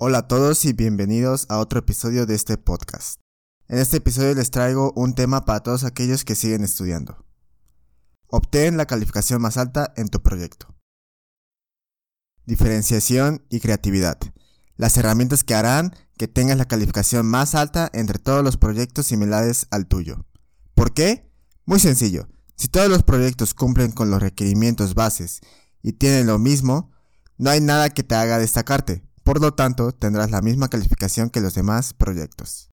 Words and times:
Hola 0.00 0.18
a 0.18 0.28
todos 0.28 0.64
y 0.64 0.72
bienvenidos 0.74 1.46
a 1.48 1.58
otro 1.58 1.80
episodio 1.80 2.24
de 2.24 2.36
este 2.36 2.56
podcast. 2.56 3.18
En 3.66 3.78
este 3.78 3.96
episodio 3.96 4.32
les 4.32 4.52
traigo 4.52 4.92
un 4.94 5.12
tema 5.12 5.44
para 5.44 5.64
todos 5.64 5.82
aquellos 5.82 6.24
que 6.24 6.36
siguen 6.36 6.62
estudiando. 6.62 7.26
Obtén 8.28 8.76
la 8.76 8.86
calificación 8.86 9.42
más 9.42 9.56
alta 9.56 9.92
en 9.96 10.08
tu 10.08 10.22
proyecto. 10.22 10.72
Diferenciación 12.46 13.44
y 13.50 13.58
creatividad. 13.58 14.18
Las 14.76 14.96
herramientas 14.96 15.42
que 15.42 15.56
harán 15.56 15.92
que 16.16 16.28
tengas 16.28 16.58
la 16.58 16.68
calificación 16.68 17.26
más 17.26 17.56
alta 17.56 17.90
entre 17.92 18.20
todos 18.20 18.44
los 18.44 18.56
proyectos 18.56 19.06
similares 19.06 19.66
al 19.72 19.88
tuyo. 19.88 20.26
¿Por 20.76 20.94
qué? 20.94 21.28
Muy 21.64 21.80
sencillo. 21.80 22.28
Si 22.54 22.68
todos 22.68 22.88
los 22.88 23.02
proyectos 23.02 23.52
cumplen 23.52 23.90
con 23.90 24.12
los 24.12 24.22
requerimientos 24.22 24.94
bases 24.94 25.40
y 25.82 25.94
tienen 25.94 26.28
lo 26.28 26.38
mismo, 26.38 26.92
no 27.36 27.50
hay 27.50 27.60
nada 27.60 27.90
que 27.90 28.04
te 28.04 28.14
haga 28.14 28.38
destacarte. 28.38 29.07
Por 29.28 29.42
lo 29.42 29.52
tanto, 29.52 29.92
tendrás 29.92 30.30
la 30.30 30.40
misma 30.40 30.68
calificación 30.68 31.28
que 31.28 31.42
los 31.42 31.52
demás 31.52 31.92
proyectos. 31.92 32.70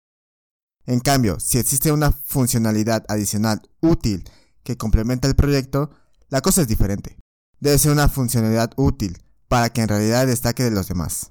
En 0.85 0.99
cambio, 0.99 1.39
si 1.39 1.59
existe 1.59 1.93
una 1.93 2.11
funcionalidad 2.11 3.05
adicional 3.07 3.63
útil 3.81 4.29
que 4.65 4.77
complementa 4.77 5.29
el 5.29 5.37
proyecto, 5.37 5.93
la 6.29 6.41
cosa 6.41 6.63
es 6.63 6.67
diferente. 6.67 7.21
Debe 7.61 7.79
ser 7.79 7.93
una 7.93 8.09
funcionalidad 8.09 8.73
útil 8.75 9.23
para 9.47 9.69
que 9.69 9.83
en 9.83 9.91
realidad 9.91 10.27
destaque 10.27 10.65
de 10.65 10.73
los 10.73 10.89
demás. 10.89 11.31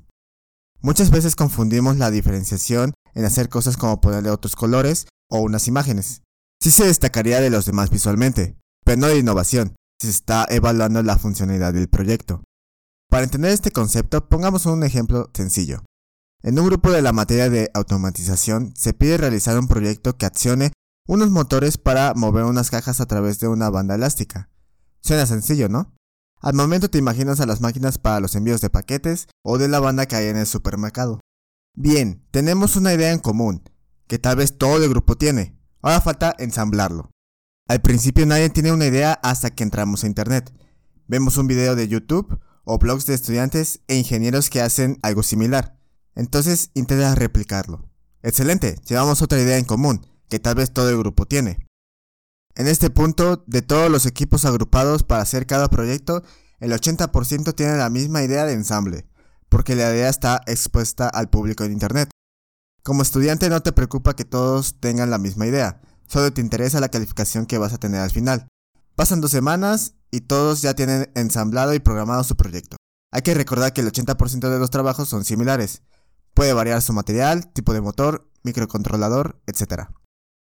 Muchas 0.80 1.12
veces 1.12 1.36
confundimos 1.36 1.98
la 1.98 2.12
diferenciación 2.12 2.94
en 3.14 3.26
hacer 3.26 3.50
cosas 3.50 3.76
como 3.76 4.00
ponerle 4.00 4.30
otros 4.30 4.56
colores 4.56 5.06
o 5.30 5.42
unas 5.42 5.67
imágenes. 5.67 6.22
Sí 6.62 6.72
se 6.72 6.86
destacaría 6.86 7.42
de 7.42 7.50
los 7.50 7.66
demás 7.66 7.90
visualmente, 7.90 8.56
pero 8.86 9.02
no 9.02 9.08
de 9.08 9.17
innovación, 9.17 9.76
si 10.00 10.08
se 10.08 10.14
está 10.14 10.48
evaluando 10.50 11.04
la 11.04 11.17
funcionalidad 11.17 11.73
del 11.73 11.90
proyecto. 11.90 12.42
Para 13.09 13.23
entender 13.23 13.52
este 13.52 13.72
concepto, 13.72 14.30
pongamos 14.30 14.68
un 14.68 14.84
ejemplo 14.84 15.31
sencillo. 15.34 15.84
En 16.44 16.59
un 16.59 16.67
grupo 16.67 16.91
de 16.91 17.02
la 17.02 17.12
materia 17.12 17.50
de 17.50 17.72
automatización 17.73 18.72
se 18.77 18.94
pide 18.94 19.17
realizar 19.17 19.58
un 19.58 19.67
proyecto 19.67 20.16
que 20.16 20.28
accione 20.28 20.73
unos 21.08 21.31
motores 21.31 21.80
para 21.80 22.14
mover 22.14 22.44
unas 22.44 22.69
cajas 22.69 23.02
a 23.02 23.08
través 23.08 23.39
de 23.39 23.47
una 23.47 23.72
banda 23.72 23.95
elástica. 23.95 24.52
Suena 25.02 25.25
sencillo, 25.25 25.69
¿no? 25.69 25.95
Al 26.39 26.53
momento 26.53 26.89
te 26.89 27.00
imaginas 27.00 27.39
a 27.39 27.47
las 27.47 27.61
máquinas 27.61 27.97
para 27.97 28.19
los 28.19 28.36
envíos 28.36 28.61
de 28.61 28.69
paquetes 28.69 29.28
o 29.44 29.58
de 29.58 29.67
la 29.67 29.80
banda 29.80 30.06
que 30.06 30.16
hay 30.16 30.28
en 30.28 30.38
el 30.38 30.45
supermercado. 30.45 31.19
Bien, 31.75 32.23
tenemos 32.30 32.75
una 32.75 32.94
idea 32.94 33.12
en 33.12 33.19
común, 33.19 33.64
que 34.08 34.19
tal 34.19 34.36
vez 34.36 34.58
todo 34.58 34.84
el 34.84 34.89
grupo 34.89 35.17
tiene. 35.17 35.59
Ahora 35.81 36.00
falta 36.00 36.36
ensamblarlo. 36.38 37.09
Al 37.67 37.81
principio 37.81 38.28
nadie 38.28 38.52
tiene 38.52 38.72
una 38.72 38.86
idea 38.86 39.14
hasta 39.23 39.50
que 39.50 39.64
entramos 39.64 40.03
a 40.03 40.08
internet. 40.08 40.53
Vemos 41.08 41.38
un 41.38 41.47
video 41.47 41.75
de 41.75 41.88
YouTube 41.88 42.39
o 42.70 42.78
blogs 42.78 43.08
de 43.08 43.16
estudiantes 43.16 43.81
e 43.88 43.95
ingenieros 43.95 44.52
que 44.52 44.62
hacen 44.62 45.00
algo 45.02 45.23
similar. 45.23 45.80
Entonces 46.14 46.70
intenta 46.75 47.16
replicarlo. 47.16 47.89
Excelente, 48.22 48.75
llevamos 48.88 49.23
otra 49.23 49.39
idea 49.42 49.58
en 49.58 49.66
común, 49.66 50.06
que 50.30 50.38
tal 50.38 50.53
vez 50.53 50.72
todo 50.72 50.88
el 50.88 51.00
grupo 51.00 51.25
tiene. 51.25 51.66
En 52.53 52.67
este 52.67 52.92
punto, 52.92 53.44
de 53.47 53.64
todos 53.64 53.90
los 53.90 54.06
equipos 54.06 54.45
agrupados 54.45 55.02
para 55.02 55.23
hacer 55.23 55.47
cada 55.47 55.67
proyecto, 55.70 56.22
el 56.59 56.72
80% 56.72 57.56
tiene 57.56 57.75
la 57.75 57.90
misma 57.90 58.22
idea 58.22 58.45
de 58.45 58.53
ensamble, 58.53 59.08
porque 59.50 59.73
la 59.75 59.92
idea 59.92 60.09
está 60.09 60.42
expuesta 60.45 61.09
al 61.09 61.28
público 61.31 61.64
en 61.64 61.72
Internet. 61.72 62.12
Como 62.84 63.02
estudiante 63.02 63.50
no 63.50 63.64
te 63.64 63.72
preocupa 63.72 64.16
que 64.16 64.25
todos 64.25 64.80
tengan 64.80 65.09
la 65.09 65.17
misma 65.17 65.47
idea, 65.47 65.81
solo 66.06 66.31
te 66.31 66.42
interesa 66.42 66.80
la 66.80 66.90
calificación 66.90 67.47
que 67.47 67.58
vas 67.58 67.73
a 67.73 67.80
tener 67.80 68.02
al 68.02 68.12
final. 68.12 68.47
Pasan 68.95 69.22
dos 69.22 69.31
semanas 69.31 69.95
y 70.12 70.22
todos 70.22 70.62
ya 70.62 70.74
tienen 70.74 71.12
ensamblado 71.16 71.74
y 71.74 71.80
programado 71.80 72.24
su 72.24 72.36
proyecto. 72.36 72.78
Hay 73.12 73.22
que 73.22 73.34
recordar 73.34 73.74
que 73.74 73.82
el 73.82 73.92
80% 73.92 74.50
de 74.50 74.60
los 74.60 74.70
trabajos 74.70 75.10
son 75.10 75.26
similares. 75.26 75.82
Puede 76.34 76.54
variar 76.54 76.82
su 76.82 76.94
material, 76.94 77.52
tipo 77.52 77.74
de 77.74 77.82
motor, 77.82 78.30
microcontrolador, 78.44 79.42
etc. 79.48 79.90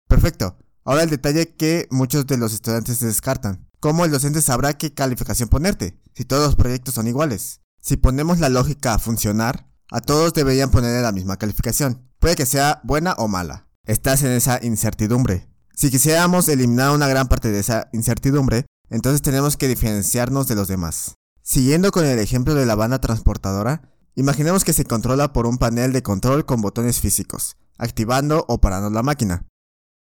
Perfecto. 0.08 0.56
Ahora 0.84 1.02
el 1.02 1.10
detalle 1.10 1.54
que 1.56 1.88
muchos 1.90 2.26
de 2.26 2.36
los 2.36 2.52
estudiantes 2.52 3.00
descartan. 3.00 3.68
¿Cómo 3.80 4.04
el 4.04 4.10
docente 4.10 4.40
sabrá 4.40 4.78
qué 4.78 4.94
calificación 4.94 5.48
ponerte, 5.48 5.98
si 6.14 6.24
todos 6.24 6.46
los 6.46 6.56
proyectos 6.56 6.94
son 6.94 7.06
iguales? 7.06 7.60
Si 7.80 7.96
ponemos 7.96 8.38
la 8.38 8.48
lógica 8.48 8.94
a 8.94 8.98
funcionar, 8.98 9.68
a 9.90 10.00
todos 10.00 10.32
deberían 10.32 10.70
ponerle 10.70 11.02
la 11.02 11.12
misma 11.12 11.36
calificación. 11.36 12.10
Puede 12.18 12.36
que 12.36 12.46
sea 12.46 12.80
buena 12.84 13.12
o 13.14 13.28
mala. 13.28 13.68
Estás 13.84 14.22
en 14.22 14.30
esa 14.30 14.58
incertidumbre. 14.62 15.48
Si 15.74 15.90
quisiéramos 15.90 16.48
eliminar 16.48 16.92
una 16.92 17.08
gran 17.08 17.28
parte 17.28 17.50
de 17.50 17.60
esa 17.60 17.90
incertidumbre, 17.92 18.64
entonces 18.94 19.22
tenemos 19.22 19.56
que 19.56 19.66
diferenciarnos 19.66 20.46
de 20.46 20.54
los 20.54 20.68
demás. 20.68 21.16
Siguiendo 21.42 21.90
con 21.90 22.06
el 22.06 22.20
ejemplo 22.20 22.54
de 22.54 22.64
la 22.64 22.76
banda 22.76 23.00
transportadora, 23.00 23.90
imaginemos 24.14 24.62
que 24.62 24.72
se 24.72 24.84
controla 24.84 25.32
por 25.32 25.46
un 25.46 25.58
panel 25.58 25.92
de 25.92 26.04
control 26.04 26.46
con 26.46 26.60
botones 26.60 27.00
físicos, 27.00 27.56
activando 27.76 28.44
o 28.46 28.60
parando 28.60 28.90
la 28.90 29.02
máquina. 29.02 29.48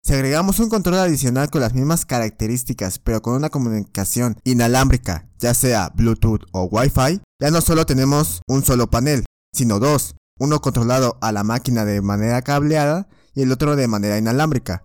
Si 0.01 0.13
agregamos 0.13 0.59
un 0.59 0.69
control 0.69 0.97
adicional 0.97 1.51
con 1.51 1.61
las 1.61 1.75
mismas 1.75 2.07
características 2.07 2.97
pero 2.97 3.21
con 3.21 3.35
una 3.35 3.51
comunicación 3.51 4.37
inalámbrica, 4.43 5.29
ya 5.37 5.53
sea 5.53 5.91
Bluetooth 5.93 6.45
o 6.51 6.63
Wi-Fi, 6.63 7.21
ya 7.39 7.51
no 7.51 7.61
solo 7.61 7.85
tenemos 7.85 8.41
un 8.47 8.65
solo 8.65 8.89
panel, 8.89 9.23
sino 9.53 9.77
dos, 9.77 10.15
uno 10.39 10.61
controlado 10.61 11.19
a 11.21 11.31
la 11.31 11.43
máquina 11.43 11.85
de 11.85 12.01
manera 12.01 12.41
cableada 12.41 13.07
y 13.35 13.43
el 13.43 13.51
otro 13.51 13.75
de 13.75 13.87
manera 13.87 14.17
inalámbrica, 14.17 14.83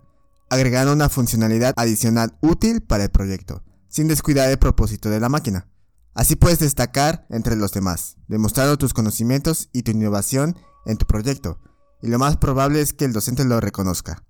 agregando 0.51 0.93
una 0.93 1.09
funcionalidad 1.09 1.73
adicional 1.75 2.37
útil 2.41 2.81
para 2.81 3.05
el 3.05 3.09
proyecto, 3.09 3.63
sin 3.95 4.09
descuidar 4.09 4.49
el 4.49 4.59
propósito 4.59 5.09
de 5.09 5.21
la 5.21 5.29
máquina. 5.29 5.69
Así 6.13 6.35
puedes 6.35 6.59
destacar 6.59 7.25
entre 7.29 7.55
los 7.55 7.71
demás, 7.71 8.17
demostrando 8.27 8.77
tus 8.77 8.93
conocimientos 8.93 9.69
y 9.71 9.83
tu 9.83 9.91
innovación 9.91 10.57
en 10.85 10.97
tu 10.97 11.05
proyecto, 11.05 11.61
y 12.01 12.09
lo 12.09 12.19
más 12.19 12.35
probable 12.35 12.81
es 12.81 12.91
que 12.91 13.05
el 13.05 13.13
docente 13.13 13.45
lo 13.45 13.61
reconozca. 13.61 14.25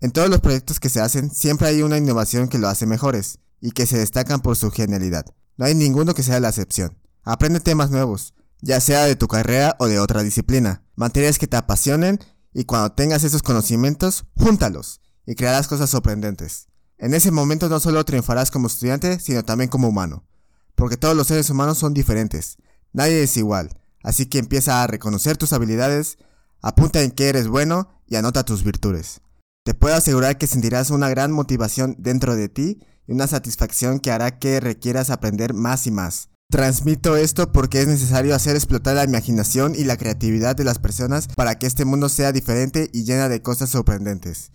En 0.00 0.12
todos 0.12 0.30
los 0.30 0.38
proyectos 0.40 0.78
que 0.78 0.90
se 0.90 1.00
hacen 1.00 1.28
siempre 1.34 1.66
hay 1.66 1.82
una 1.82 1.98
innovación 1.98 2.46
que 2.46 2.58
lo 2.60 2.68
hace 2.68 2.86
mejores 2.86 3.40
y 3.60 3.72
que 3.72 3.84
se 3.84 3.98
destacan 3.98 4.42
por 4.42 4.56
su 4.56 4.70
genialidad. 4.70 5.26
No 5.56 5.64
hay 5.64 5.74
ninguno 5.74 6.14
que 6.14 6.22
sea 6.22 6.38
la 6.38 6.50
excepción. 6.50 6.96
Aprende 7.24 7.58
temas 7.58 7.90
nuevos, 7.90 8.34
ya 8.60 8.78
sea 8.78 9.06
de 9.06 9.16
tu 9.16 9.26
carrera 9.26 9.74
o 9.80 9.88
de 9.88 9.98
otra 9.98 10.22
disciplina, 10.22 10.84
materias 10.94 11.40
que 11.40 11.48
te 11.48 11.56
apasionen 11.56 12.20
y 12.54 12.62
cuando 12.62 12.92
tengas 12.92 13.24
esos 13.24 13.42
conocimientos, 13.42 14.26
júntalos 14.36 15.00
y 15.26 15.34
crearás 15.34 15.66
cosas 15.66 15.90
sorprendentes. 15.90 16.68
En 17.00 17.14
ese 17.14 17.30
momento 17.30 17.70
no 17.70 17.80
solo 17.80 18.04
triunfarás 18.04 18.50
como 18.50 18.66
estudiante, 18.66 19.18
sino 19.20 19.42
también 19.42 19.70
como 19.70 19.88
humano, 19.88 20.26
porque 20.74 20.98
todos 20.98 21.16
los 21.16 21.28
seres 21.28 21.48
humanos 21.48 21.78
son 21.78 21.94
diferentes, 21.94 22.58
nadie 22.92 23.22
es 23.22 23.38
igual, 23.38 23.70
así 24.02 24.26
que 24.26 24.38
empieza 24.38 24.82
a 24.82 24.86
reconocer 24.86 25.38
tus 25.38 25.54
habilidades, 25.54 26.18
apunta 26.60 27.00
en 27.00 27.10
qué 27.12 27.30
eres 27.30 27.48
bueno 27.48 27.88
y 28.06 28.16
anota 28.16 28.44
tus 28.44 28.64
virtudes. 28.64 29.22
Te 29.64 29.72
puedo 29.72 29.94
asegurar 29.94 30.36
que 30.36 30.46
sentirás 30.46 30.90
una 30.90 31.08
gran 31.08 31.32
motivación 31.32 31.96
dentro 31.98 32.36
de 32.36 32.50
ti 32.50 32.82
y 33.06 33.12
una 33.12 33.26
satisfacción 33.26 33.98
que 33.98 34.10
hará 34.10 34.38
que 34.38 34.60
requieras 34.60 35.08
aprender 35.08 35.54
más 35.54 35.86
y 35.86 35.90
más. 35.90 36.28
Transmito 36.50 37.16
esto 37.16 37.50
porque 37.50 37.80
es 37.80 37.88
necesario 37.88 38.34
hacer 38.34 38.56
explotar 38.56 38.96
la 38.96 39.04
imaginación 39.04 39.74
y 39.74 39.84
la 39.84 39.96
creatividad 39.96 40.54
de 40.54 40.64
las 40.64 40.78
personas 40.78 41.28
para 41.28 41.58
que 41.58 41.66
este 41.66 41.86
mundo 41.86 42.10
sea 42.10 42.32
diferente 42.32 42.90
y 42.92 43.04
llena 43.04 43.30
de 43.30 43.40
cosas 43.40 43.70
sorprendentes. 43.70 44.50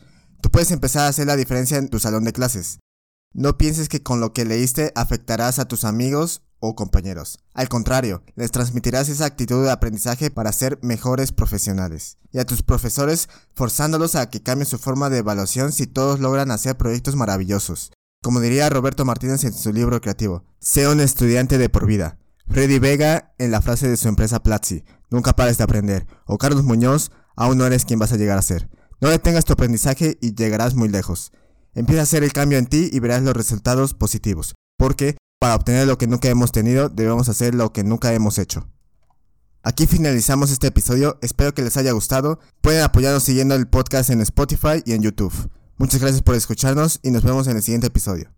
Tú 0.45 0.51
puedes 0.51 0.69
empezar 0.69 1.06
a 1.06 1.07
hacer 1.07 1.25
la 1.25 1.38
diferencia 1.38 1.79
en 1.79 1.89
tu 1.89 1.97
salón 1.97 2.23
de 2.23 2.31
clases. 2.31 2.78
No 3.33 3.57
pienses 3.57 3.89
que 3.89 4.03
con 4.03 4.19
lo 4.19 4.31
que 4.31 4.45
leíste 4.45 4.91
afectarás 4.94 5.57
a 5.57 5.67
tus 5.67 5.83
amigos 5.83 6.44
o 6.59 6.75
compañeros. 6.75 7.39
Al 7.56 7.67
contrario, 7.67 8.22
les 8.35 8.51
transmitirás 8.51 9.09
esa 9.09 9.25
actitud 9.25 9.63
de 9.63 9.72
aprendizaje 9.72 10.29
para 10.29 10.51
ser 10.51 10.78
mejores 10.84 11.31
profesionales. 11.31 12.19
Y 12.31 12.38
a 12.38 12.45
tus 12.45 12.61
profesores 12.61 13.28
forzándolos 13.55 14.13
a 14.13 14.29
que 14.29 14.44
cambien 14.44 14.67
su 14.67 14.78
forma 14.78 15.09
de 15.09 15.17
evaluación 15.17 15.72
si 15.72 15.88
todos 15.88 16.19
logran 16.19 16.51
hacer 16.51 16.78
proyectos 16.78 17.16
maravillosos. 17.16 17.91
Como 18.22 18.39
diría 18.39 18.69
Roberto 18.69 19.03
Martínez 19.03 19.45
en 19.45 19.53
su 19.53 19.73
libro 19.73 20.00
creativo, 20.00 20.44
sé 20.59 20.88
un 20.88 21.00
estudiante 21.00 21.57
de 21.57 21.69
por 21.69 21.88
vida. 21.88 22.19
Freddy 22.47 22.78
Vega 22.78 23.34
en 23.39 23.50
la 23.50 23.63
frase 23.63 23.89
de 23.89 23.97
su 23.97 24.09
empresa 24.09 24.44
Platzi, 24.44 24.84
nunca 25.09 25.34
pares 25.34 25.57
de 25.57 25.63
aprender. 25.63 26.05
O 26.28 26.37
Carlos 26.37 26.64
Muñoz, 26.64 27.09
aún 27.35 27.58
no 27.58 27.66
eres 27.66 27.84
quien 27.84 27.97
vas 27.97 28.14
a 28.14 28.17
llegar 28.17 28.37
a 28.37 28.43
ser. 28.43 28.70
No 29.02 29.09
detengas 29.09 29.46
tu 29.46 29.53
aprendizaje 29.53 30.18
y 30.22 30.36
llegarás 30.36 30.76
muy 30.76 30.90
lejos. 30.90 31.32
Empieza 31.74 32.02
a 32.02 32.03
hacer 32.03 32.24
el 32.24 32.34
cambio 32.34 32.58
en 32.58 32.68
ti 32.68 32.90
y 32.92 33.00
verás 33.00 33.22
los 33.22 33.36
resultados 33.36 33.94
positivos. 33.94 34.56
Porque 34.78 35.18
para 35.40 35.56
obtener 35.56 35.88
lo 35.88 35.97
que 35.97 36.08
nunca 36.08 36.30
hemos 36.30 36.52
tenido, 36.52 36.90
debemos 36.90 37.30
hacer 37.30 37.53
lo 37.56 37.74
que 37.74 37.84
nunca 37.84 38.14
hemos 38.14 38.38
hecho. 38.38 38.70
Aquí 39.64 39.88
finalizamos 39.88 40.52
este 40.52 40.68
episodio, 40.68 41.18
espero 41.22 41.53
que 41.53 41.64
les 41.64 41.76
haya 41.76 41.92
gustado. 41.92 42.40
Pueden 42.62 42.84
apoyarnos 42.84 43.24
siguiendo 43.24 43.56
el 43.56 43.68
podcast 43.68 44.12
en 44.12 44.22
Spotify 44.22 44.84
y 44.86 44.94
en 44.94 45.02
YouTube. 45.02 45.34
Muchas 45.78 46.00
gracias 46.00 46.22
por 46.22 46.36
escucharnos 46.36 47.00
y 47.02 47.12
nos 47.12 47.24
vemos 47.24 47.47
en 47.47 47.58
el 47.58 47.64
siguiente 47.64 47.88
episodio. 47.88 48.34